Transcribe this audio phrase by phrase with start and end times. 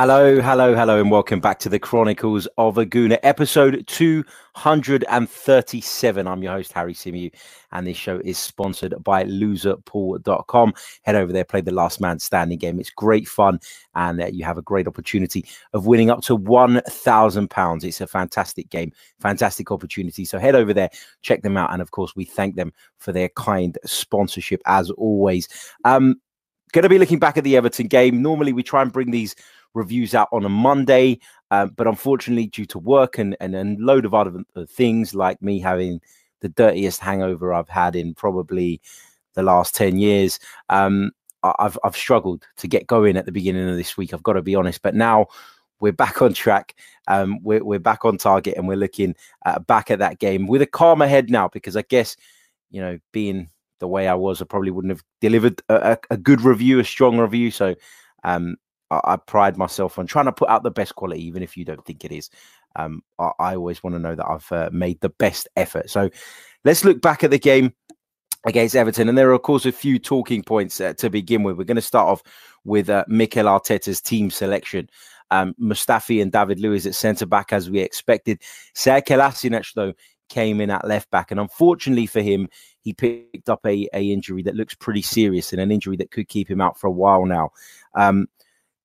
[0.00, 6.28] Hello, hello, hello, and welcome back to the Chronicles of a Gooner, episode 237.
[6.28, 7.34] I'm your host, Harry Symeou,
[7.72, 10.74] and this show is sponsored by loserpool.com.
[11.02, 12.78] Head over there, play the last man standing game.
[12.78, 13.58] It's great fun,
[13.96, 17.84] and uh, you have a great opportunity of winning up to £1,000.
[17.84, 20.24] It's a fantastic game, fantastic opportunity.
[20.24, 20.90] So head over there,
[21.22, 25.48] check them out, and of course, we thank them for their kind sponsorship as always.
[25.84, 26.20] Um,
[26.72, 28.20] Going to be looking back at the Everton game.
[28.20, 29.34] Normally, we try and bring these
[29.78, 31.18] reviews out on a Monday.
[31.50, 35.60] Um, but unfortunately, due to work and, and, and load of other things like me
[35.60, 36.00] having
[36.40, 38.80] the dirtiest hangover I've had in probably
[39.34, 43.76] the last 10 years, um, I've, I've struggled to get going at the beginning of
[43.76, 44.12] this week.
[44.12, 44.82] I've got to be honest.
[44.82, 45.26] But now
[45.80, 46.74] we're back on track.
[47.06, 49.14] Um, we're, we're back on target and we're looking
[49.46, 52.16] uh, back at that game with a calmer head now because I guess,
[52.70, 53.48] you know, being
[53.78, 56.84] the way I was, I probably wouldn't have delivered a, a, a good review, a
[56.84, 57.50] strong review.
[57.50, 57.76] So
[58.24, 58.56] um,
[58.90, 61.64] I, I, pride myself on trying to put out the best quality, even if you
[61.64, 62.30] don't think it is.
[62.76, 65.90] Um, I, I, always want to know that I've uh, made the best effort.
[65.90, 66.10] So
[66.64, 67.72] let's look back at the game
[68.46, 69.08] against Everton.
[69.08, 71.56] And there are, of course, a few talking points uh, to begin with.
[71.56, 72.22] We're going to start off
[72.64, 74.88] with uh, Mikel Arteta's team selection.
[75.30, 78.40] Um, Mustafi and David Luiz at centre back, as we expected.
[78.74, 79.92] Sead Kolasinac, though,
[80.28, 81.30] came in at left back.
[81.30, 82.48] And unfortunately for him,
[82.80, 86.28] he picked up a, a injury that looks pretty serious and an injury that could
[86.28, 87.50] keep him out for a while now.
[87.94, 88.28] Um,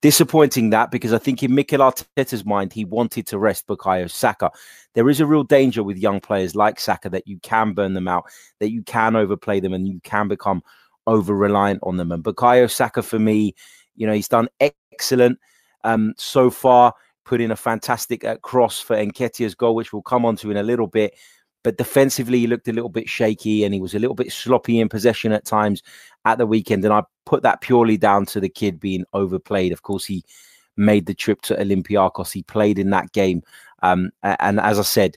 [0.04, 4.50] Disappointing that because I think in Mikel Arteta's mind, he wanted to rest Bukayo Saka.
[4.92, 8.06] There is a real danger with young players like Saka that you can burn them
[8.06, 8.26] out,
[8.60, 10.62] that you can overplay them, and you can become
[11.06, 12.12] over reliant on them.
[12.12, 13.54] And Bukayo Saka, for me,
[13.96, 15.38] you know, he's done excellent
[15.84, 16.92] um, so far,
[17.24, 20.58] put in a fantastic uh, cross for Nketiah's goal, which we'll come on to in
[20.58, 21.14] a little bit.
[21.64, 24.78] But defensively, he looked a little bit shaky and he was a little bit sloppy
[24.78, 25.82] in possession at times
[26.24, 26.84] at the weekend.
[26.84, 29.72] And I put that purely down to the kid being overplayed.
[29.72, 30.24] Of course, he
[30.76, 32.32] made the trip to Olympiacos.
[32.32, 33.42] He played in that game.
[33.82, 35.16] Um, and as I said,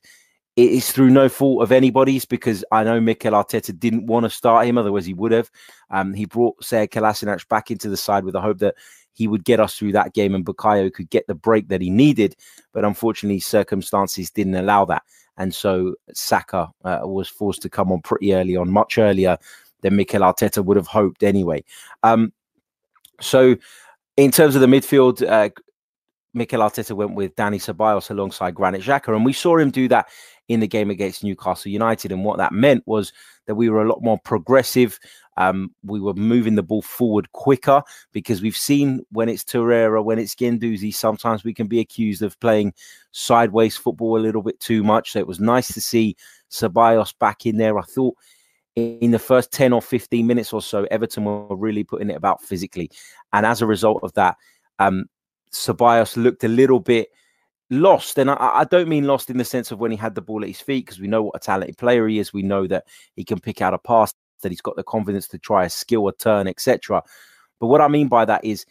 [0.55, 4.29] it is through no fault of anybody's because I know Mikel Arteta didn't want to
[4.29, 5.51] start him, otherwise he would have.
[5.91, 8.75] Um, he brought Sead Kolasinac back into the side with the hope that
[9.13, 11.89] he would get us through that game and Bukayo could get the break that he
[11.89, 12.35] needed.
[12.73, 15.03] But unfortunately, circumstances didn't allow that
[15.37, 19.37] and so Saka uh, was forced to come on pretty early on, much earlier
[19.81, 21.63] than Mikel Arteta would have hoped anyway.
[22.03, 22.33] Um,
[23.21, 23.55] so,
[24.15, 25.49] in terms of the midfield, uh,
[26.33, 30.07] Mikel Arteta went with Dani Ceballos alongside Granit Xhaka, and we saw him do that
[30.47, 32.11] in the game against Newcastle United.
[32.11, 33.11] And what that meant was
[33.45, 34.99] that we were a lot more progressive.
[35.37, 40.19] Um, we were moving the ball forward quicker because we've seen when it's Torreira, when
[40.19, 42.73] it's Guendouzi, sometimes we can be accused of playing
[43.11, 45.11] sideways football a little bit too much.
[45.11, 46.15] So it was nice to see
[46.49, 47.77] Ceballos back in there.
[47.77, 48.15] I thought
[48.75, 52.43] in the first 10 or 15 minutes or so, Everton were really putting it about
[52.43, 52.91] physically.
[53.33, 54.37] And as a result of that,
[54.79, 55.05] um,
[55.51, 57.09] Ceballos looked a little bit
[57.69, 58.17] lost.
[58.19, 60.43] And I, I, don't mean lost in the sense of when he had the ball
[60.43, 62.33] at his feet, because we know what a talented player he is.
[62.33, 65.37] We know that he can pick out a pass, that he's got the confidence to
[65.37, 67.03] try a skill, a turn, etc.
[67.59, 68.65] But what I mean by that is,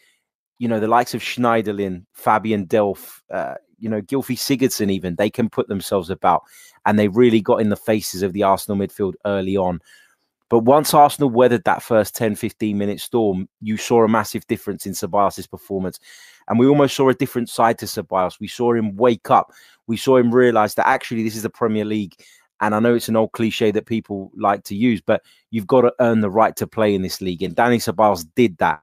[0.59, 5.29] you know, the likes of Schneiderlin, Fabian Delph, uh, you know, Gylfi Sigurdsson, even they
[5.29, 6.43] can put themselves about,
[6.85, 9.79] and they really got in the faces of the Arsenal midfield early on.
[10.49, 14.85] But once Arsenal weathered that first 10, 15 minute storm, you saw a massive difference
[14.85, 15.99] in Ceballos' performance.
[16.47, 18.39] And we almost saw a different side to Ceballos.
[18.39, 19.51] We saw him wake up.
[19.87, 22.15] We saw him realize that actually this is the Premier League.
[22.59, 25.81] And I know it's an old cliche that people like to use, but you've got
[25.81, 27.43] to earn the right to play in this league.
[27.43, 28.81] And Dani Ceballos did that.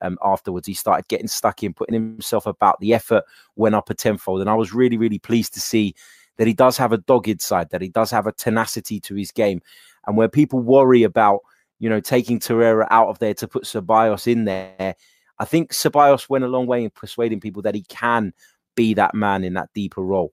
[0.00, 2.78] Um, afterwards, he started getting stuck in, putting himself about.
[2.80, 3.24] The effort
[3.56, 5.94] went up a tenfold, and I was really, really pleased to see
[6.36, 9.30] that he does have a dogged side, that he does have a tenacity to his
[9.30, 9.62] game,
[10.06, 11.40] and where people worry about,
[11.78, 14.94] you know, taking Torreira out of there to put Ceballos in there,
[15.38, 18.34] I think Ceballos went a long way in persuading people that he can
[18.74, 20.32] be that man in that deeper role.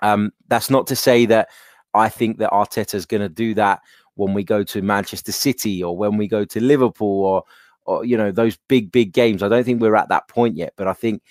[0.00, 1.48] Um, that's not to say that
[1.94, 3.80] I think that Arteta is going to do that
[4.14, 7.44] when we go to Manchester City or when we go to Liverpool or,
[7.84, 9.42] or you know those big big games.
[9.42, 11.22] I don't think we're at that point yet, but I think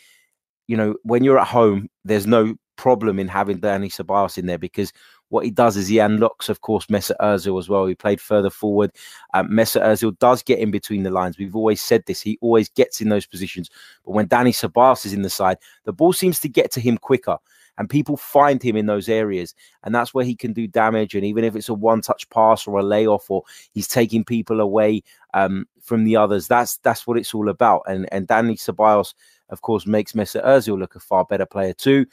[0.67, 4.57] you know when you're at home, there's no problem in having Dani Ceballos in there
[4.57, 4.93] because
[5.29, 7.85] what he does is he unlocks, of course, Mesut Ozil as well.
[7.85, 8.91] He played further forward.
[9.33, 11.37] Um, Mesut Ozil does get in between the lines.
[11.37, 12.21] We've always said this.
[12.21, 13.69] He always gets in those positions.
[14.05, 16.97] But when Dani Ceballos is in the side, the ball seems to get to him
[16.97, 17.37] quicker.
[17.79, 19.53] And people find him in those areas.
[19.83, 21.13] And that's where he can do damage.
[21.13, 24.61] And even if it's a one touch pass or a layoff or he's taking people
[24.61, 25.03] away
[25.35, 27.83] um, from the others, that's that's what it's all about.
[27.85, 29.13] And, and Dani Ceballos,
[29.49, 32.07] of course, makes Mesut Ozil look a far better player too.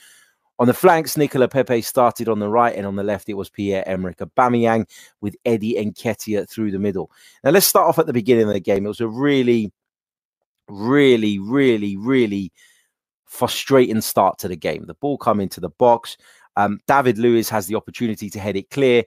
[0.60, 3.50] On the flanks, Nicola Pepe started on the right, and on the left, it was
[3.50, 4.88] Pierre-Emerick Aubameyang
[5.20, 7.10] with Eddie Nketiah through the middle.
[7.42, 8.84] Now, let's start off at the beginning of the game.
[8.84, 9.72] It was a really,
[10.68, 12.52] really, really, really
[13.26, 14.86] frustrating start to the game.
[14.86, 16.16] The ball come into the box.
[16.56, 19.02] Um, David Luiz has the opportunity to head it clear,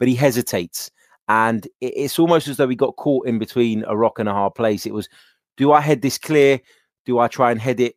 [0.00, 0.90] but he hesitates.
[1.28, 4.56] And it's almost as though he got caught in between a rock and a hard
[4.56, 4.84] place.
[4.84, 5.08] It was,
[5.56, 6.60] do I head this clear?
[7.06, 7.94] Do I try and head it,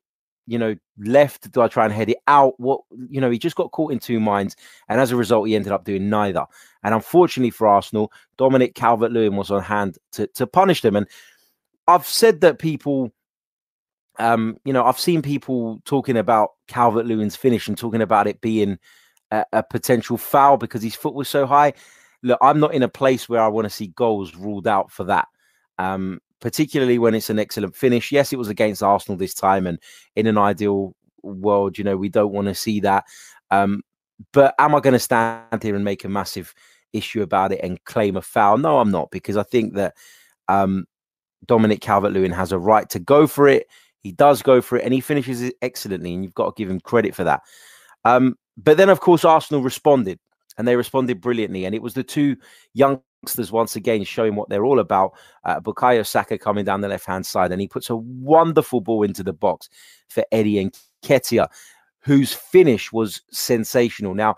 [0.47, 1.51] you know, left?
[1.51, 2.59] Do I try and head it out?
[2.59, 4.55] What, you know, he just got caught in two minds.
[4.89, 6.45] And as a result, he ended up doing neither.
[6.83, 10.95] And unfortunately for Arsenal, Dominic Calvert Lewin was on hand to, to punish them.
[10.95, 11.07] And
[11.87, 13.11] I've said that people,
[14.19, 18.41] um, you know, I've seen people talking about Calvert Lewin's finish and talking about it
[18.41, 18.79] being
[19.31, 21.73] a, a potential foul because his foot was so high
[22.23, 25.03] look, I'm not in a place where I want to see goals ruled out for
[25.05, 25.27] that.
[25.77, 28.11] Um, particularly when it's an excellent finish.
[28.11, 29.79] Yes, it was against Arsenal this time, and
[30.15, 30.93] in an ideal
[31.23, 33.05] world, you know, we don't want to see that.
[33.51, 33.81] Um,
[34.33, 36.53] but am I going to stand here and make a massive
[36.93, 38.57] issue about it and claim a foul?
[38.57, 39.93] No, I'm not, because I think that
[40.47, 40.85] um,
[41.45, 43.67] Dominic Calvert Lewin has a right to go for it.
[43.99, 46.69] He does go for it and he finishes it excellently, and you've got to give
[46.69, 47.41] him credit for that.
[48.03, 50.19] Um, but then, of course, Arsenal responded
[50.57, 51.65] and they responded brilliantly.
[51.65, 52.35] And it was the two
[53.21, 55.13] youngsters once again showing what they're all about.
[55.43, 59.03] Uh, Bukayo Saka coming down the left hand side, and he puts a wonderful ball
[59.03, 59.69] into the box
[60.09, 60.69] for Eddie
[61.03, 61.47] Nketiah,
[61.99, 64.15] whose finish was sensational.
[64.15, 64.35] Now,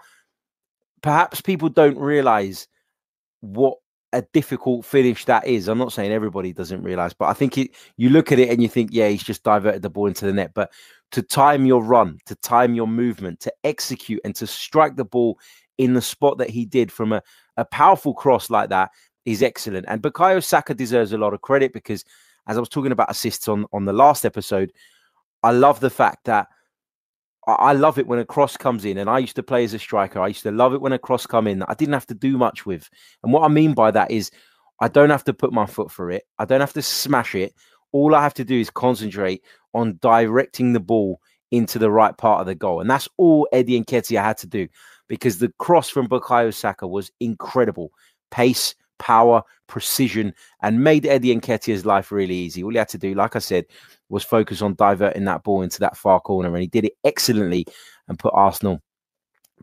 [1.02, 2.68] perhaps people don't realize
[3.40, 3.78] what
[4.12, 5.68] a difficult finish that is.
[5.68, 8.62] I'm not saying everybody doesn't realize, but I think it, you look at it and
[8.62, 10.52] you think, yeah, he's just diverted the ball into the net.
[10.54, 10.72] But
[11.14, 15.40] to time your run, to time your movement, to execute and to strike the ball
[15.78, 17.22] in the spot that he did from a,
[17.58, 18.92] a powerful cross like that
[19.26, 19.86] is excellent.
[19.88, 22.04] And Bukayo Saka deserves a lot of credit because,
[22.48, 24.72] as I was talking about assists on, on the last episode,
[25.42, 26.48] I love the fact that
[27.46, 29.80] I love it when a cross comes in, and I used to play as a
[29.80, 30.22] striker.
[30.22, 31.64] I used to love it when a cross come in.
[31.64, 32.90] I didn't have to do much with,
[33.22, 34.32] and what I mean by that is,
[34.80, 36.24] I don't have to put my foot for it.
[36.40, 37.54] I don't have to smash it.
[37.92, 39.44] All I have to do is concentrate
[39.74, 41.20] on directing the ball
[41.52, 44.48] into the right part of the goal, and that's all Eddie and Nketiah had to
[44.48, 44.68] do
[45.08, 47.92] because the cross from Bukayo Saka was incredible.
[48.32, 52.64] Pace, power, precision, and made Eddie Nketiah's life really easy.
[52.64, 53.66] All he had to do, like I said,
[54.10, 57.66] was focus on diverting that ball into that far corner, and he did it excellently
[58.08, 58.82] and put Arsenal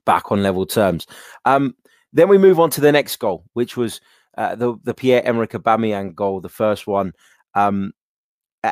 [0.04, 1.06] back on level terms.
[1.44, 1.74] Um,
[2.12, 4.00] then we move on to the next goal, which was
[4.36, 7.12] uh, the the Pierre Emerick Aubameyang goal, the first one.
[7.54, 7.92] Um,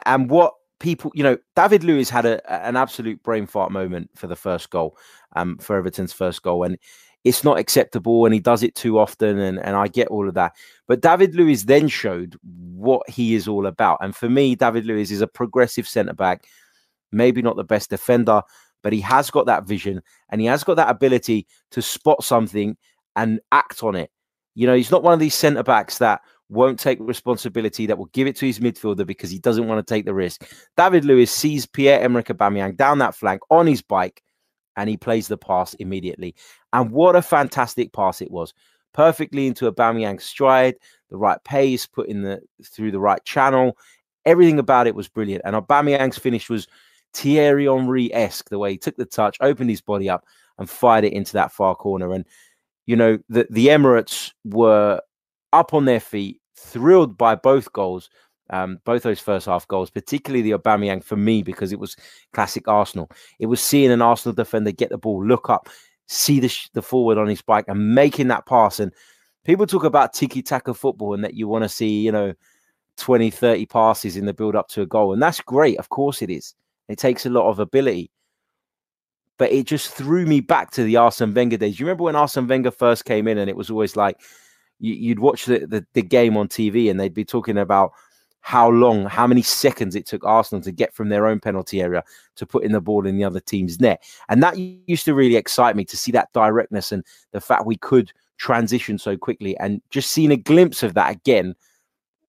[0.04, 4.26] and what people, you know, David Luiz had a, an absolute brain fart moment for
[4.26, 4.96] the first goal,
[5.36, 6.78] um, for Everton's first goal, and
[7.24, 10.34] it's not acceptable, and he does it too often, and and I get all of
[10.34, 10.52] that.
[10.86, 15.10] But David Luiz then showed what he is all about, and for me, David Luiz
[15.10, 16.46] is a progressive centre back,
[17.12, 18.42] maybe not the best defender,
[18.82, 22.76] but he has got that vision, and he has got that ability to spot something
[23.16, 24.10] and act on it.
[24.54, 28.06] You know, he's not one of these centre backs that won't take responsibility, that will
[28.06, 30.50] give it to his midfielder because he doesn't want to take the risk.
[30.76, 34.22] David Luiz sees Pierre Emerick Aubameyang down that flank on his bike
[34.76, 36.34] and he plays the pass immediately.
[36.72, 38.54] And what a fantastic pass it was.
[38.94, 40.76] Perfectly into Aubameyang's stride,
[41.10, 43.76] the right pace, put in the through the right channel.
[44.24, 45.42] Everything about it was brilliant.
[45.44, 46.66] And Aubameyang's finish was
[47.12, 50.24] Thierry Henry-esque, the way he took the touch, opened his body up
[50.58, 52.12] and fired it into that far corner.
[52.12, 52.24] And
[52.86, 55.00] you know, the, the Emirates were
[55.52, 58.10] up on their feet, thrilled by both goals,
[58.50, 61.96] um, both those first half goals, particularly the Aubameyang for me because it was
[62.32, 63.10] classic Arsenal.
[63.38, 65.68] It was seeing an Arsenal defender get the ball, look up,
[66.06, 68.80] see the the forward on his bike, and making that pass.
[68.80, 68.92] And
[69.44, 72.32] people talk about tiki taka football and that you want to see, you know,
[72.96, 75.78] 20, 30 passes in the build up to a goal, and that's great.
[75.78, 76.54] Of course, it is.
[76.88, 78.10] It takes a lot of ability.
[79.36, 81.78] But it just threw me back to the Arsene Wenger days.
[81.78, 84.20] You remember when Arsene Wenger first came in, and it was always like,
[84.80, 87.92] you, would watch the, the, the game on TV and they'd be talking about
[88.40, 92.02] how long, how many seconds it took Arsenal to get from their own penalty area
[92.36, 94.02] to put in the ball in the other team's net.
[94.28, 97.76] And that used to really excite me to see that directness and the fact we
[97.76, 99.56] could transition so quickly.
[99.58, 101.54] And just seeing a glimpse of that again,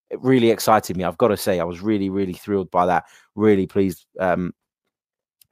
[0.10, 1.04] it really excited me.
[1.04, 3.06] I've got to say, I was really, really thrilled by that.
[3.36, 4.54] Really pleased um,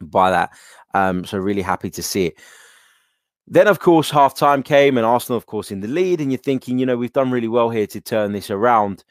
[0.01, 0.49] by that.
[0.93, 2.39] Um, so really happy to see it.
[3.47, 6.19] Then, of course, half time came and Arsenal, of course, in the lead.
[6.19, 9.03] And you're thinking, you know, we've done really well here to turn this around.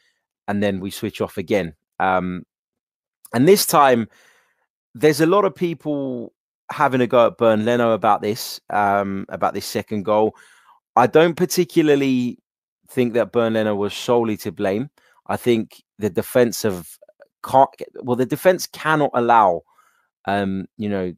[0.47, 1.73] And then we switch off again.
[1.99, 2.43] Um,
[3.33, 4.07] and this time,
[4.93, 6.33] there's a lot of people
[6.71, 10.35] having a go at Bernd Leno about this, um, about this second goal.
[10.95, 12.37] I don't particularly
[12.89, 14.89] think that Bernd Leno was solely to blame.
[15.27, 16.97] I think the defense of
[17.43, 17.69] can't
[18.01, 19.61] well, the defense cannot allow,
[20.25, 21.13] um, you know,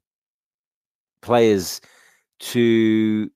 [1.22, 1.82] players
[2.40, 3.30] to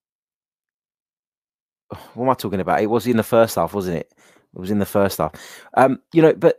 [2.14, 2.82] what am I talking about?
[2.82, 4.14] It was in the first half, wasn't it?
[4.18, 5.34] It was in the first half.
[5.76, 6.58] Um, you know, but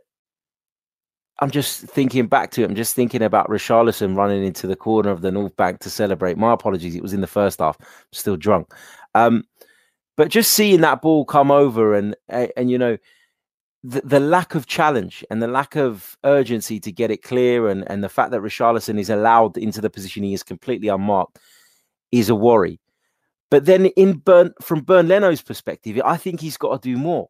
[1.40, 2.68] I'm just thinking back to it.
[2.68, 6.38] I'm just thinking about Richarlison running into the corner of the North Bank to celebrate.
[6.38, 6.94] My apologies.
[6.94, 7.76] It was in the first half.
[7.80, 8.72] I'm still drunk.
[9.14, 9.44] Um,
[10.16, 12.96] but just seeing that ball come over and and you know
[13.82, 17.88] the, the lack of challenge and the lack of urgency to get it clear and,
[17.90, 21.38] and the fact that Richarlison is allowed into the position he is completely unmarked
[22.18, 22.80] is a worry.
[23.50, 27.28] But then in Burn from Bernd Leno's perspective, I think he's got to do more.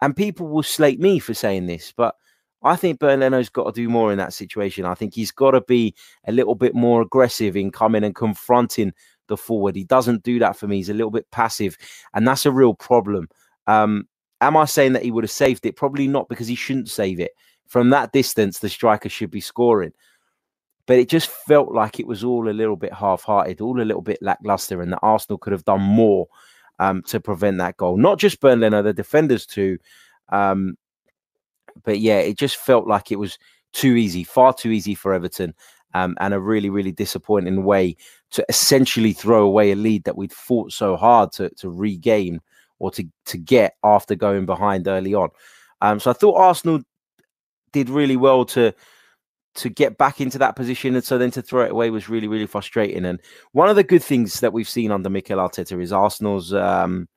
[0.00, 2.16] And people will slate me for saying this, but
[2.62, 4.84] I think Bernd Leno's got to do more in that situation.
[4.84, 5.94] I think he's got to be
[6.26, 8.92] a little bit more aggressive in coming and confronting
[9.28, 9.76] the forward.
[9.76, 10.76] He doesn't do that for me.
[10.76, 11.76] He's a little bit passive,
[12.14, 13.28] and that's a real problem.
[13.66, 14.08] Um,
[14.40, 15.76] am I saying that he would have saved it?
[15.76, 17.32] Probably not, because he shouldn't save it.
[17.66, 19.92] From that distance, the striker should be scoring.
[20.86, 24.02] But it just felt like it was all a little bit half-hearted, all a little
[24.02, 26.26] bit lackluster, and that Arsenal could have done more
[26.78, 27.96] um, to prevent that goal.
[27.96, 29.78] Not just Bernd Leno, the defenders too.
[30.28, 30.76] Um,
[31.84, 33.38] but yeah, it just felt like it was
[33.72, 35.54] too easy, far too easy for Everton,
[35.94, 37.96] um, and a really, really disappointing way
[38.30, 42.40] to essentially throw away a lead that we'd fought so hard to to regain
[42.78, 45.30] or to to get after going behind early on.
[45.80, 46.82] Um, so I thought Arsenal
[47.72, 48.72] did really well to
[49.56, 52.28] to get back into that position, and so then to throw it away was really,
[52.28, 53.04] really frustrating.
[53.04, 53.20] And
[53.52, 57.08] one of the good things that we've seen under Mikel Arteta is Arsenal's um,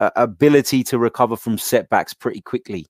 [0.00, 2.86] ability to recover from setbacks pretty quickly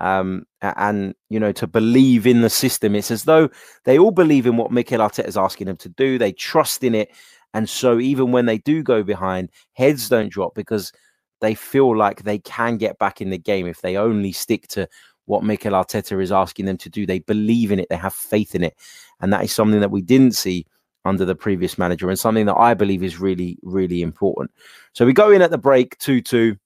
[0.00, 2.94] um, and you know to believe in the system.
[2.94, 3.48] It's as though
[3.84, 6.18] they all believe in what Mikel Arteta is asking them to do.
[6.18, 7.10] They trust in it,
[7.52, 10.92] and so even when they do go behind, heads don't drop because
[11.40, 14.88] they feel like they can get back in the game if they only stick to
[15.26, 17.06] what Mikel Arteta is asking them to do.
[17.06, 17.88] They believe in it.
[17.88, 18.76] They have faith in it,
[19.20, 20.66] and that is something that we didn't see
[21.04, 24.50] under the previous manager, and something that I believe is really, really important.
[24.92, 26.56] So we go in at the break two two.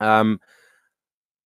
[0.00, 0.40] Um,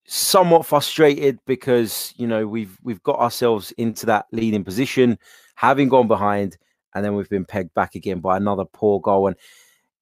[0.07, 5.19] somewhat frustrated because you know we've we've got ourselves into that leading position,
[5.55, 6.57] having gone behind,
[6.95, 9.27] and then we've been pegged back again by another poor goal.
[9.27, 9.37] And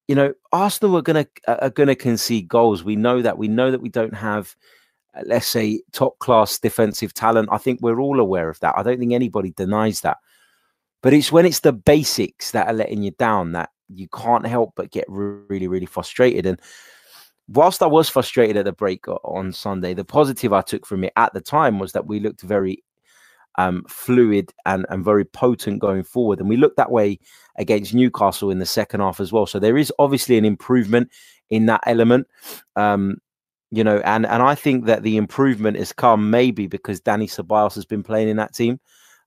[0.09, 2.85] you know, Arsenal are gonna are gonna concede goals.
[2.85, 3.39] We know that.
[3.39, 4.57] We know that we don't have,
[5.25, 7.49] let's say, top class defensive talent.
[7.53, 8.75] I think we're all aware of that.
[8.77, 10.19] I don't think anybody denies that.
[11.03, 14.73] But it's when it's the basics that are letting you down that you can't help
[14.77, 16.47] but get really, really frustrated.
[16.47, 16.61] And
[17.49, 21.13] whilst I was frustrated at the break on Sunday, the positive I took from it
[21.17, 22.83] at the time was that we looked very
[23.59, 26.41] um, fluid and, and very potent going forward.
[26.41, 27.19] And we looked that way
[27.59, 29.47] against Newcastle in the second half as well.
[29.47, 31.11] So there is obviously an improvement
[31.51, 32.29] in that element.
[32.77, 33.19] Um,
[33.73, 37.75] you know, and and I think that the improvement has come maybe because Dani Ceballos
[37.75, 38.79] has been playing in that team,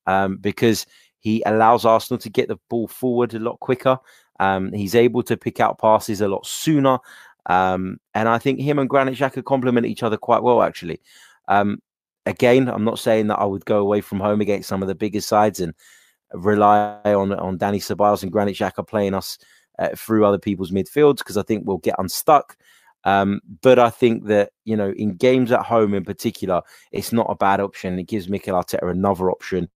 [0.05, 0.85] um, because
[1.19, 3.97] he allows Arsenal to get the ball forward a lot quicker.
[4.39, 6.99] Um, he's able to pick out passes a lot sooner.
[7.47, 11.01] Um, and I think him and Granit Xhaka complement each other quite well, actually.
[11.47, 11.79] Um,
[12.27, 14.95] again, I'm not saying that I would go away from home against some of the
[14.95, 15.73] biggest sides and
[16.33, 19.39] rely on on Dani Ceballos and Granit Xhaka playing us
[19.79, 22.55] uh, through other people's midfields because I think we'll get unstuck.
[23.05, 27.27] Um, but I think that you know, in games at home in particular, it's not
[27.29, 27.99] a bad option.
[27.99, 29.69] It gives Mikel Arteta another option,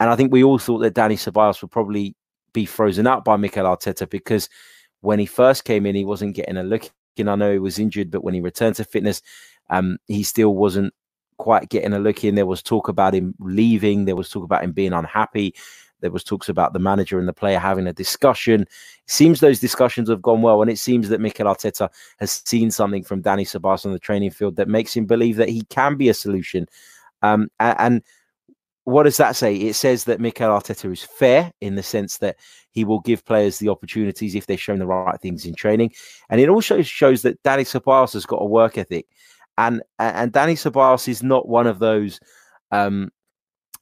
[0.00, 2.14] and I think we all thought that Dani Ceballos would probably
[2.52, 4.48] be frozen out by Mikel Arteta because
[5.00, 6.90] when he first came in, he wasn't getting a look.
[7.18, 9.22] And I know he was injured, but when he returned to fitness,
[9.70, 10.92] um, he still wasn't
[11.36, 12.34] quite getting a look in.
[12.34, 14.04] There was talk about him leaving.
[14.04, 15.54] There was talk about him being unhappy.
[16.04, 18.60] There was talks about the manager and the player having a discussion.
[18.60, 18.68] It
[19.06, 23.02] seems those discussions have gone well, and it seems that Mikel Arteta has seen something
[23.02, 26.10] from Dani Ceballos on the training field that makes him believe that he can be
[26.10, 26.66] a solution.
[27.22, 28.02] Um, and, and
[28.84, 29.56] what does that say?
[29.56, 32.36] It says that Mikel Arteta is fair in the sense that
[32.72, 35.90] he will give players the opportunities if they're shown the right things in training,
[36.28, 39.06] and it also shows that Dani Ceballos has got a work ethic,
[39.56, 42.20] and and Dani Ceballos is not one of those,
[42.72, 43.10] um,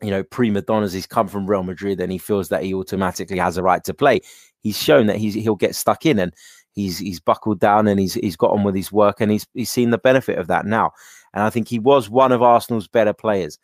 [0.03, 0.93] you know, prima donnas.
[0.93, 3.95] He's come from Real Madrid and he feels that he automatically has a right to
[3.95, 4.21] play.
[4.61, 6.35] He's shown that he's he'll get stuck in and
[6.73, 9.71] he's he's buckled down and he's he's got on with his work and he's he's
[9.71, 10.93] seen the benefit of that now.
[11.33, 13.59] And I think he was one of Arsenal's better players.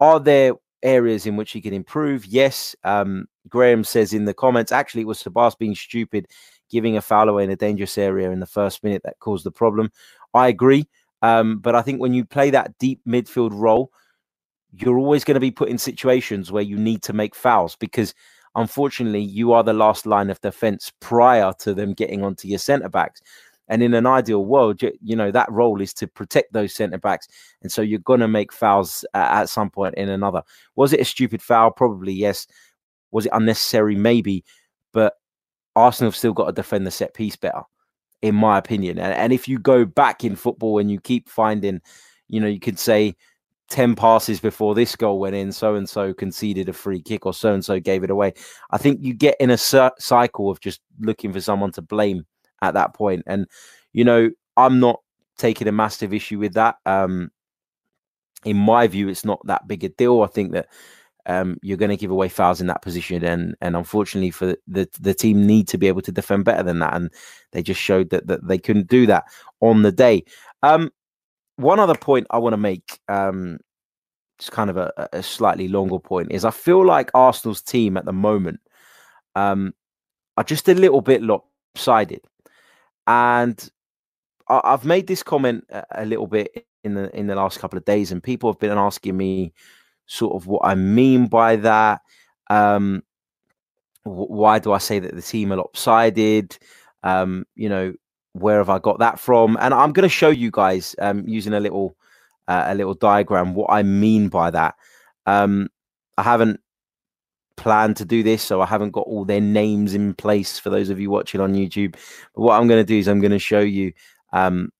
[0.00, 2.26] Are there areas in which he can improve?
[2.26, 2.76] Yes.
[2.84, 6.26] Um, Graham says in the comments, actually, it was Ceballos being stupid,
[6.70, 9.50] giving a foul away in a dangerous area in the first minute that caused the
[9.50, 9.90] problem.
[10.34, 10.86] I agree.
[11.22, 13.90] Um, but I think when you play that deep midfield role,
[14.72, 18.14] you're always going to be put in situations where you need to make fouls because
[18.54, 22.88] unfortunately you are the last line of defense prior to them getting onto your centre
[22.88, 23.22] backs.
[23.68, 26.98] And in an ideal world, you, you know, that role is to protect those centre
[26.98, 27.28] backs.
[27.62, 30.42] And so you're going to make fouls at, at some point in another.
[30.76, 31.70] Was it a stupid foul?
[31.70, 32.46] Probably yes.
[33.10, 33.94] Was it unnecessary?
[33.94, 34.44] Maybe.
[34.92, 35.14] But
[35.76, 37.62] Arsenal have still got to defend the set piece better,
[38.22, 38.98] in my opinion.
[38.98, 41.80] And, and if you go back in football and you keep finding,
[42.26, 43.16] you know, you could say
[43.70, 47.34] 10 passes before this goal went in, so and so conceded a free kick or
[47.34, 48.32] so and so gave it away.
[48.70, 52.26] I think you get in a cycle of just looking for someone to blame
[52.62, 53.22] at that point.
[53.26, 53.46] And,
[53.92, 55.00] you know, I'm not
[55.36, 56.76] taking a massive issue with that.
[56.86, 57.30] Um,
[58.44, 60.22] in my view, it's not that big a deal.
[60.22, 60.68] I think that
[61.26, 64.88] um, you're going to give away fouls in that position, and and unfortunately for the
[65.00, 67.10] the team need to be able to defend better than that, and
[67.52, 69.24] they just showed that that they couldn't do that
[69.60, 70.24] on the day.
[70.62, 70.90] Um,
[71.58, 73.58] one other point I want to make, um,
[74.38, 78.04] just kind of a, a, slightly longer point, is I feel like Arsenal's team at
[78.04, 78.60] the moment
[79.34, 79.74] um,
[80.36, 82.20] are just a little bit lopsided,
[83.08, 83.70] and
[84.48, 87.76] I, have made this comment a, a, little bit in the in the last couple
[87.76, 89.52] of days, and people have been asking me
[90.06, 92.02] sort of what I mean by that.
[92.50, 93.02] Um,
[94.04, 96.56] why do I say that the team are lopsided?
[97.02, 97.94] Um, you know,
[98.40, 99.56] where have I got that from?
[99.60, 101.96] And I'm going to show you guys um, using a little
[102.48, 104.74] uh, a little diagram what I mean by that.
[105.26, 105.68] Um,
[106.16, 106.60] I haven't
[107.56, 110.88] planned to do this, so I haven't got all their names in place for those
[110.88, 111.92] of you watching on YouTube.
[112.34, 113.92] But what I'm going to do is I'm going to show you
[114.32, 114.70] um,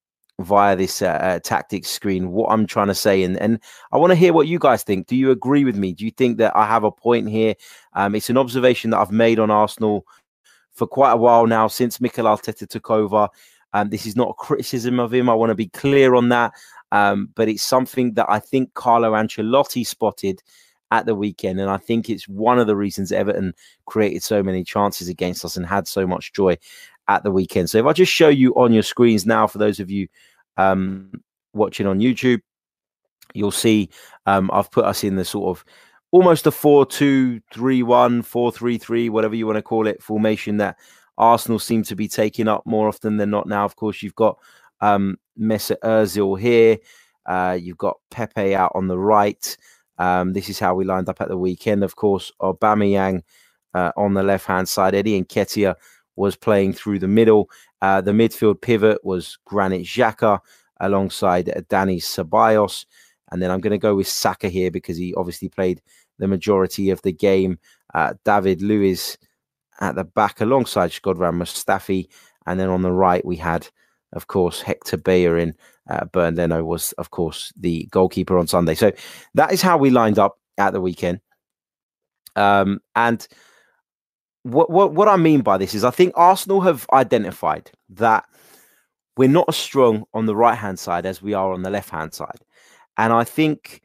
[0.41, 3.61] via this uh, uh, tactics screen what I'm trying to say, and and
[3.93, 5.07] I want to hear what you guys think.
[5.07, 5.93] Do you agree with me?
[5.93, 7.55] Do you think that I have a point here?
[7.93, 10.07] Um, it's an observation that I've made on Arsenal
[10.79, 13.29] for quite a while now since Mikel Arteta took over.
[13.75, 15.29] Um, this is not a criticism of him.
[15.29, 16.53] I want to be clear on that.
[16.93, 20.43] Um, but it's something that I think Carlo Ancelotti spotted
[20.91, 21.61] at the weekend.
[21.61, 23.53] And I think it's one of the reasons Everton
[23.85, 26.57] created so many chances against us and had so much joy
[27.09, 27.69] at the weekend.
[27.69, 30.09] So if I just show you on your screens now, for those of you
[30.57, 32.41] um, watching on YouTube,
[33.35, 33.91] you'll see
[34.25, 35.65] um, I've put us in the sort of
[36.11, 40.03] almost a 4 2 3 1, 4 3 3, whatever you want to call it,
[40.03, 40.77] formation that
[41.17, 43.65] Arsenal seem to be taking up more often than not now.
[43.65, 44.39] Of course, you've got
[44.81, 46.79] um, Mesut Ozil here.
[47.27, 49.57] Uh, you've got Pepe out on the right.
[49.99, 51.83] Um, this is how we lined up at the weekend.
[51.83, 53.23] Of course, Aubameyang
[53.75, 54.95] uh, on the left-hand side.
[54.95, 55.75] Eddie and Nketiah
[56.17, 57.51] was playing through the middle.
[57.83, 60.41] Uh, the midfield pivot was Granit Xhaka
[60.81, 62.87] alongside Dani Ceballos.
[63.31, 65.83] And then I'm going to go with Saka here because he obviously played
[66.19, 67.59] the majority of the game.
[67.95, 69.19] Uh, David Luiz
[69.81, 72.09] at the back alongside Shkodran Mustafi.
[72.47, 73.69] And then on the right, we had,
[74.13, 75.55] of course, Hector Bellerin.
[75.89, 78.75] Uh, Bernd Leno was, of course, the goalkeeper on Sunday.
[78.75, 78.93] So
[79.35, 81.21] that is how we lined up at the weekend.
[82.37, 83.27] Um, and
[84.43, 88.25] what, what, what I mean by this is I think Arsenal have identified that
[89.17, 91.91] we're not as strong on the right hand side as we are on the left
[91.91, 92.41] hand side.
[92.99, 93.83] And I think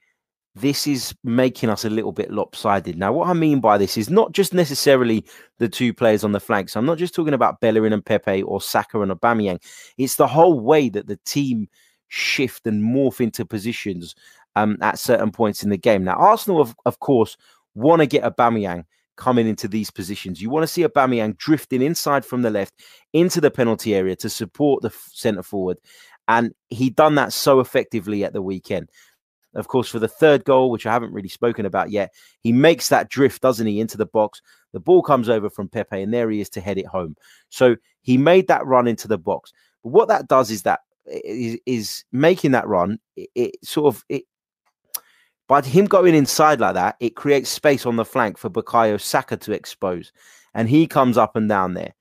[0.55, 2.97] this is making us a little bit lopsided.
[2.97, 5.25] Now, what I mean by this is not just necessarily
[5.57, 6.75] the two players on the flanks.
[6.75, 9.63] I'm not just talking about Bellerin and Pepe or Saka and Aubameyang.
[9.97, 11.67] It's the whole way that the team
[12.09, 14.13] shift and morph into positions
[14.55, 16.03] um, at certain points in the game.
[16.03, 17.35] Now, Arsenal, of, of course,
[17.73, 18.83] want to get Aubameyang
[19.15, 20.41] coming into these positions.
[20.41, 22.75] You want to see Aubameyang drifting inside from the left
[23.13, 25.77] into the penalty area to support the centre forward.
[26.27, 28.89] And he done that so effectively at the weekend.
[29.55, 32.89] Of course, for the third goal, which I haven't really spoken about yet, he makes
[32.89, 34.41] that drift, doesn't he, into the box.
[34.71, 37.15] The ball comes over from Pepe, and there he is to head it home.
[37.49, 39.53] So he made that run into the box.
[39.83, 42.99] But what that does is that is, is making that run.
[43.15, 44.23] It, it sort of it
[45.47, 49.37] by him going inside like that, it creates space on the flank for Bukayo Saka
[49.37, 50.11] to expose,
[50.53, 51.93] and he comes up and down there.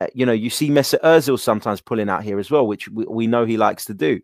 [0.00, 3.04] Uh, you know, you see Mesut Ozil sometimes pulling out here as well, which we,
[3.06, 4.20] we know he likes to do.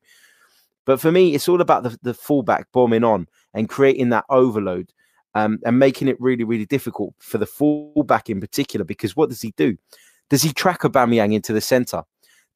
[0.84, 4.92] But for me, it's all about the, the fullback bombing on and creating that overload
[5.34, 8.84] um, and making it really, really difficult for the fullback in particular.
[8.84, 9.76] Because what does he do?
[10.30, 12.02] Does he track Aubameyang into the centre?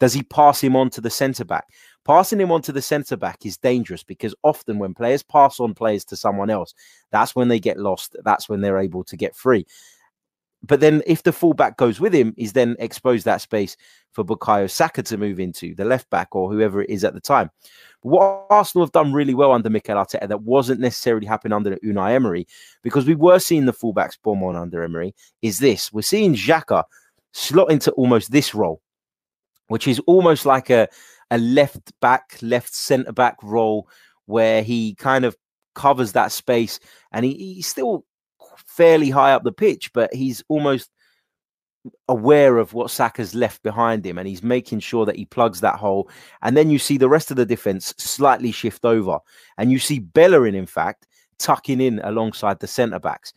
[0.01, 1.67] Does he pass him on to the centre back?
[2.05, 5.75] Passing him on to the centre back is dangerous because often when players pass on
[5.75, 6.73] players to someone else,
[7.11, 8.17] that's when they get lost.
[8.25, 9.67] That's when they're able to get free.
[10.63, 13.77] But then if the fullback goes with him, he's then exposed that space
[14.13, 17.21] for Bukayo Saka to move into, the left back or whoever it is at the
[17.21, 17.51] time.
[18.03, 22.13] What Arsenal have done really well under Mikel Arteta that wasn't necessarily happening under Unai
[22.13, 22.47] Emery,
[22.83, 25.93] because we were seeing the fullbacks bomb on under Emery, is this.
[25.93, 26.85] We're seeing Xhaka
[27.33, 28.83] slot into almost this role,
[29.69, 30.89] which is almost like a,
[31.31, 33.89] a left back, left centre back role
[34.27, 35.37] where he kind of
[35.75, 36.81] covers that space
[37.13, 38.05] and he, he's still
[38.67, 40.91] fairly high up the pitch, but he's almost
[42.09, 45.77] aware of what Saka's left behind him and he's making sure that he plugs that
[45.77, 46.11] hole.
[46.43, 49.19] And then you see the rest of the defense slightly shift over.
[49.57, 51.07] And you see Bellerin, in fact,
[51.39, 53.33] tucking in alongside the centre backs.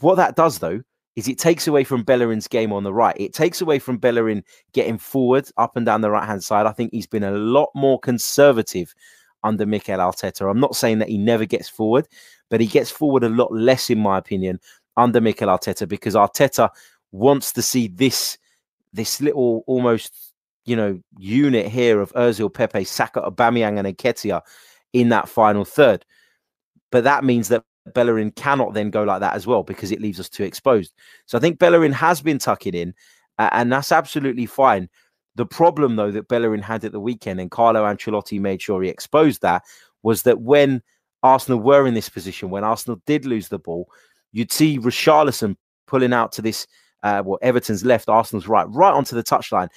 [0.00, 0.82] What that does, though,
[1.16, 3.16] is it takes away from Bellerin's game on the right.
[3.18, 6.66] It takes away from Bellerin getting forward up and down the right hand side.
[6.66, 8.94] I think he's been a lot more conservative
[9.44, 10.50] under Mikel Arteta.
[10.50, 12.06] I'm not saying that he never gets forward,
[12.50, 14.60] but he gets forward a lot less, in my opinion,
[14.96, 16.70] under Mikel Arteta because Arteta
[17.12, 18.38] wants to see this
[18.92, 20.32] this little almost
[20.64, 24.42] you know unit here of Özil, Pepe, Saka, Aubameyang, and Nketiah
[24.92, 26.04] in that final third.
[26.90, 30.20] But that means that Bellerin cannot then go like that as well because it leaves
[30.20, 30.92] us too exposed.
[31.26, 32.94] So I think Bellerin has been tucking in,
[33.38, 34.88] uh, and that's absolutely fine.
[35.34, 38.88] The problem, though, that Bellerin had at the weekend, and Carlo Ancelotti made sure he
[38.88, 39.62] exposed that,
[40.02, 40.82] was that when
[41.22, 43.88] Arsenal were in this position, when Arsenal did lose the ball,
[44.32, 46.66] you'd see Richarlison pulling out to this,
[47.02, 49.68] uh, well, Everton's left, Arsenal's right, right onto the touchline.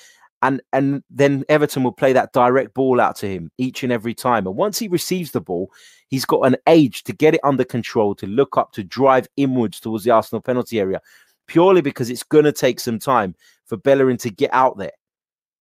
[0.41, 4.13] And, and then Everton will play that direct ball out to him each and every
[4.13, 4.45] time.
[4.45, 5.71] And once he receives the ball,
[6.09, 9.79] he's got an age to get it under control, to look up, to drive inwards
[9.79, 11.01] towards the Arsenal penalty area,
[11.47, 13.33] purely because it's going to take some time
[13.65, 14.91] for Bellerin to get out there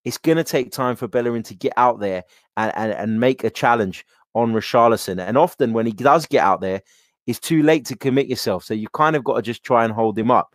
[0.05, 2.23] it's going to take time for Bellerin to get out there
[2.55, 5.19] and, and, and make a challenge on Richarlison.
[5.19, 6.81] And often when he does get out there,
[7.25, 8.63] it's too late to commit yourself.
[8.63, 10.53] So you kind of got to just try and hold him up.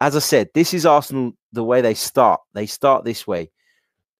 [0.00, 2.40] As I said, this is Arsenal the way they start.
[2.54, 3.50] They start this way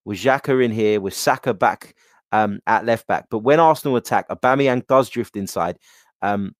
[0.05, 1.95] with Xhaka in here, with Saka back
[2.33, 3.27] um, at left back.
[3.31, 5.79] But when Arsenal attack, Aubameyang does drift inside.
[6.23, 6.55] Um,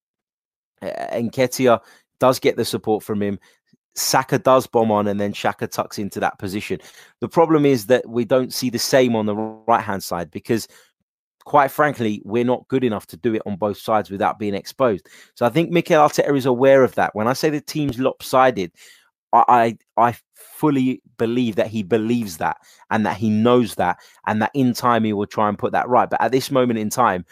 [0.83, 1.81] Nketiah
[2.19, 3.39] does get the support from him.
[3.95, 6.79] Saka does bomb on and then Xhaka tucks into that position.
[7.21, 10.69] The problem is that we don't see the same on the right hand side because,
[11.45, 15.09] quite frankly, we're not good enough to do it on both sides without being exposed.
[15.35, 17.15] So I think Mikel Arteta is aware of that.
[17.15, 18.73] When I say the team's lopsided,
[19.33, 22.59] I, I, I fully believe that he believes that
[22.91, 25.89] and that he knows that and that in time he will try and put that
[25.89, 26.09] right.
[26.09, 27.25] But at this moment in time,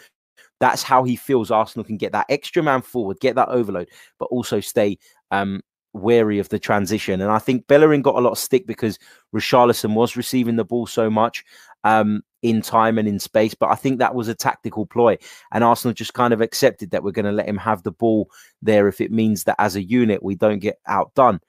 [0.59, 3.87] that's how he feels Arsenal can get that extra man forward, get that overload,
[4.19, 4.97] but also stay
[5.31, 5.61] um,
[5.93, 7.21] wary of the transition.
[7.21, 8.99] And I think Bellerin got a lot of stick because
[9.33, 11.43] Richarlison was receiving the ball so much
[11.83, 13.53] um, in time and in space.
[13.53, 15.17] But I think that was a tactical ploy.
[15.51, 18.29] And Arsenal just kind of accepted that we're going to let him have the ball
[18.61, 21.39] there if it means that as a unit we don't get outdone.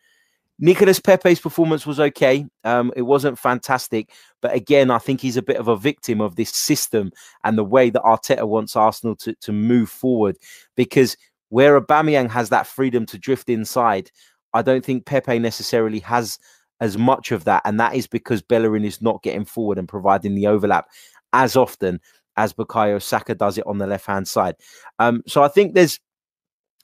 [0.62, 2.46] Nicolas Pepe's performance was okay.
[2.64, 4.11] Um, it wasn't fantastic,
[4.42, 7.12] but again, I think he's a bit of a victim of this system
[7.44, 10.37] and the way that Arteta wants Arsenal to, to move forward.
[10.76, 11.16] Because
[11.48, 14.11] where Aubameyang has that freedom to drift inside,
[14.55, 16.39] I don't think Pepe necessarily has
[16.81, 20.35] as much of that, and that is because Bellerin is not getting forward and providing
[20.35, 20.89] the overlap
[21.33, 22.01] as often
[22.37, 24.57] as Bukayo Saka does it on the left hand side.
[24.99, 26.01] Um, so I think there's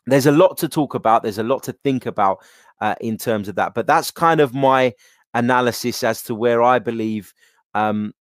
[0.06, 1.22] there's a lot to talk about.
[1.22, 2.38] There's a lot to think about
[2.80, 3.74] uh, in terms of that.
[3.74, 4.94] But that's kind of my
[5.34, 7.32] analysis as to where I believe
[7.74, 8.12] um,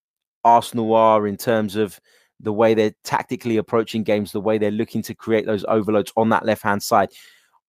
[0.43, 1.99] Arsenal are in terms of
[2.39, 6.29] the way they're tactically approaching games, the way they're looking to create those overloads on
[6.29, 7.09] that left hand side.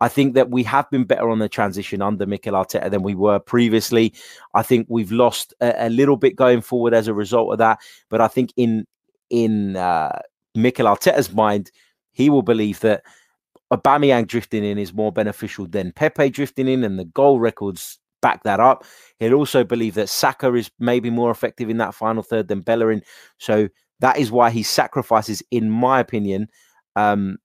[0.01, 3.15] I think that we have been better on the transition under Mikel Arteta than we
[3.15, 4.13] were previously.
[4.55, 7.81] I think we've lost a, a little bit going forward as a result of that.
[8.11, 8.87] But I think in
[9.31, 10.19] in uh,
[10.55, 11.71] Mikel Arteta's mind,
[12.13, 13.03] he will believe that
[13.73, 18.43] Aubameyang drifting in is more beneficial than Pepe drifting in, and the goal records back
[18.45, 18.85] that up.
[19.19, 23.03] He'll also believe that Saka is maybe more effective in that final third than Bellerin.
[23.39, 23.69] So
[24.01, 26.49] that is why he sacrifices, in my opinion,
[26.97, 27.39] um,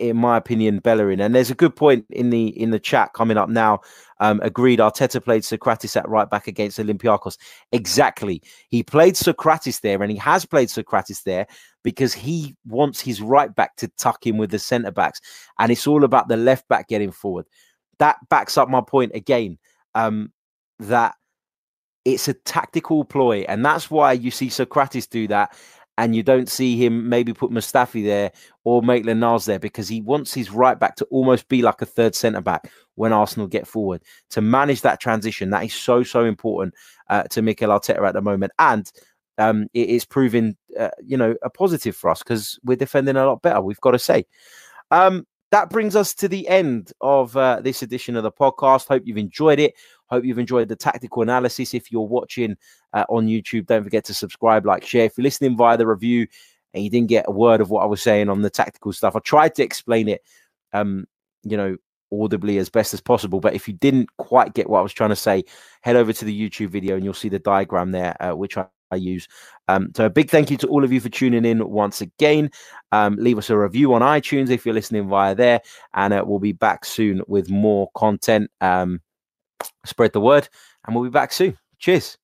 [0.00, 1.20] in my opinion, Bellerin.
[1.20, 3.80] And there's a good point in the in the chat coming up now.
[4.20, 4.80] Um, agreed.
[4.80, 7.36] Arteta played Sokratis at right back against Olympiacos.
[7.72, 8.42] Exactly.
[8.68, 11.46] He played Sokratis there, and he has played Sokratis there
[11.82, 15.20] because he wants his right back to tuck in with the centre backs,
[15.58, 17.46] and it's all about the left back getting forward.
[17.98, 19.58] That backs up my point again.
[19.94, 20.32] Um,
[20.80, 21.14] that
[22.04, 25.54] it's a tactical ploy, and that's why you see Sokratis do that
[25.98, 28.30] and you don't see him maybe put Mustafi there
[28.62, 31.86] or Maitland Niles there because he wants his right back to almost be like a
[31.86, 35.50] third centre back when Arsenal get forward to manage that transition.
[35.50, 36.74] That is so so important
[37.10, 38.90] uh, to Mikel Arteta at the moment, and
[39.38, 43.26] um, it is proving uh, you know a positive for us because we're defending a
[43.26, 43.60] lot better.
[43.60, 44.24] We've got to say.
[44.92, 48.88] Um, that brings us to the end of uh, this edition of the podcast.
[48.88, 49.74] Hope you've enjoyed it.
[50.06, 51.74] Hope you've enjoyed the tactical analysis.
[51.74, 52.56] If you're watching
[52.92, 55.04] uh, on YouTube, don't forget to subscribe, like, share.
[55.04, 56.26] If you're listening via the review
[56.74, 59.16] and you didn't get a word of what I was saying on the tactical stuff,
[59.16, 60.22] I tried to explain it,
[60.72, 61.06] um,
[61.42, 61.76] you know,
[62.12, 63.40] audibly as best as possible.
[63.40, 65.44] But if you didn't quite get what I was trying to say,
[65.82, 68.66] head over to the YouTube video and you'll see the diagram there, uh, which I
[68.90, 69.28] I use.
[69.68, 72.50] Um, so a big thank you to all of you for tuning in once again.
[72.92, 75.60] Um, leave us a review on iTunes if you're listening via there,
[75.94, 78.50] and uh, we'll be back soon with more content.
[78.60, 79.00] Um,
[79.84, 80.48] spread the word,
[80.86, 81.56] and we'll be back soon.
[81.78, 82.18] Cheers.